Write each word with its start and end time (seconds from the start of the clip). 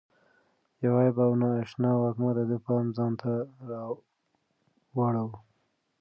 یو 0.83 0.93
عجیب 1.01 1.17
او 1.25 1.31
نا 1.41 1.49
اشنا 1.61 1.91
وږم 2.01 2.23
د 2.37 2.39
ده 2.49 2.57
پام 2.65 2.85
ځان 2.97 3.13
ته 3.21 3.31
واړاوه. 4.95 5.37